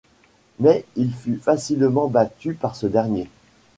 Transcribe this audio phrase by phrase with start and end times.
[0.59, 3.29] Mais il fut facilement battu par ce dernier.